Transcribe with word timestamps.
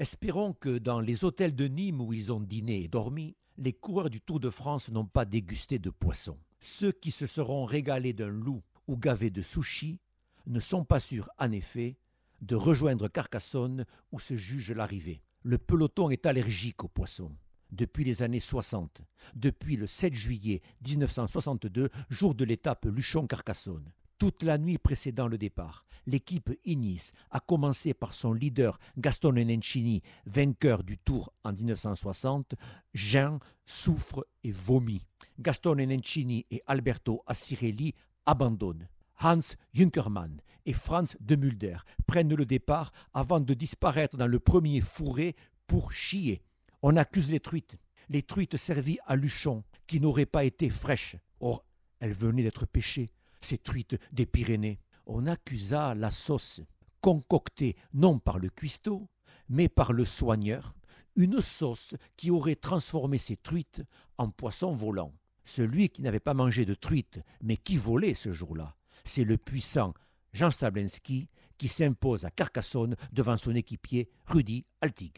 Espérons 0.00 0.54
que 0.54 0.78
dans 0.78 0.98
les 0.98 1.24
hôtels 1.24 1.54
de 1.54 1.68
Nîmes 1.68 2.00
où 2.00 2.14
ils 2.14 2.32
ont 2.32 2.40
dîné 2.40 2.84
et 2.84 2.88
dormi, 2.88 3.36
les 3.58 3.74
coureurs 3.74 4.08
du 4.08 4.22
Tour 4.22 4.40
de 4.40 4.48
France 4.48 4.88
n'ont 4.88 5.04
pas 5.04 5.26
dégusté 5.26 5.78
de 5.78 5.90
poisson. 5.90 6.38
Ceux 6.62 6.90
qui 6.90 7.10
se 7.10 7.26
seront 7.26 7.66
régalés 7.66 8.14
d'un 8.14 8.30
loup 8.30 8.62
ou 8.86 8.96
gavés 8.96 9.28
de 9.28 9.42
sushi 9.42 10.00
ne 10.46 10.58
sont 10.58 10.86
pas 10.86 11.00
sûrs, 11.00 11.28
en 11.38 11.52
effet, 11.52 11.98
de 12.40 12.56
rejoindre 12.56 13.08
Carcassonne 13.08 13.84
où 14.10 14.18
se 14.18 14.36
juge 14.36 14.72
l'arrivée. 14.72 15.20
Le 15.42 15.58
peloton 15.58 16.08
est 16.08 16.24
allergique 16.24 16.82
aux 16.82 16.88
poissons 16.88 17.36
depuis 17.70 18.04
les 18.04 18.22
années 18.22 18.40
60, 18.40 19.02
depuis 19.34 19.76
le 19.76 19.86
7 19.86 20.14
juillet 20.14 20.62
1962, 20.86 21.90
jour 22.08 22.34
de 22.34 22.44
l'étape 22.46 22.86
Luchon-Carcassonne. 22.86 23.92
Toute 24.20 24.42
la 24.42 24.58
nuit 24.58 24.76
précédant 24.76 25.28
le 25.28 25.38
départ, 25.38 25.86
l'équipe 26.06 26.50
Inis 26.66 27.12
a 27.30 27.40
commencé 27.40 27.94
par 27.94 28.12
son 28.12 28.34
leader 28.34 28.78
Gaston 28.98 29.32
Nencini, 29.32 30.02
vainqueur 30.26 30.84
du 30.84 30.98
Tour 30.98 31.32
en 31.42 31.54
1960, 31.54 32.54
Jean 32.92 33.38
souffre 33.64 34.26
et 34.44 34.52
vomit. 34.52 35.06
Gaston 35.38 35.76
Nencini 35.76 36.44
et 36.50 36.62
Alberto 36.66 37.22
Assirelli 37.26 37.94
abandonnent. 38.26 38.88
Hans 39.22 39.56
Junkermann 39.72 40.42
et 40.66 40.74
Franz 40.74 41.16
de 41.18 41.36
Mulder 41.36 41.78
prennent 42.06 42.34
le 42.34 42.44
départ 42.44 42.92
avant 43.14 43.40
de 43.40 43.54
disparaître 43.54 44.18
dans 44.18 44.26
le 44.26 44.38
premier 44.38 44.82
fourré 44.82 45.34
pour 45.66 45.92
chier. 45.92 46.42
On 46.82 46.98
accuse 46.98 47.30
les 47.30 47.40
truites, 47.40 47.78
les 48.10 48.22
truites 48.22 48.58
servies 48.58 48.98
à 49.06 49.16
Luchon, 49.16 49.64
qui 49.86 49.98
n'auraient 49.98 50.26
pas 50.26 50.44
été 50.44 50.68
fraîches. 50.68 51.16
Or, 51.40 51.64
elles 52.00 52.12
venaient 52.12 52.42
d'être 52.42 52.66
pêchées, 52.66 53.10
ces 53.40 53.58
truites 53.58 53.98
des 54.12 54.26
Pyrénées. 54.26 54.80
On 55.06 55.26
accusa 55.26 55.94
la 55.94 56.10
sauce, 56.10 56.60
concoctée 57.00 57.76
non 57.92 58.18
par 58.18 58.38
le 58.38 58.50
cuistot, 58.50 59.08
mais 59.48 59.68
par 59.68 59.92
le 59.92 60.04
soigneur, 60.04 60.74
une 61.16 61.40
sauce 61.40 61.94
qui 62.16 62.30
aurait 62.30 62.56
transformé 62.56 63.18
ces 63.18 63.36
truites 63.36 63.82
en 64.18 64.30
poissons 64.30 64.74
volants. 64.74 65.14
Celui 65.44 65.88
qui 65.88 66.02
n'avait 66.02 66.20
pas 66.20 66.34
mangé 66.34 66.64
de 66.64 66.74
truite, 66.74 67.20
mais 67.42 67.56
qui 67.56 67.76
volait 67.76 68.14
ce 68.14 68.32
jour-là, 68.32 68.76
c'est 69.04 69.24
le 69.24 69.36
puissant 69.36 69.94
Jean 70.32 70.50
Stablinski 70.50 71.28
qui 71.58 71.68
s'impose 71.68 72.24
à 72.24 72.30
Carcassonne 72.30 72.96
devant 73.12 73.36
son 73.36 73.54
équipier 73.54 74.08
Rudy 74.26 74.64
Altig. 74.80 75.12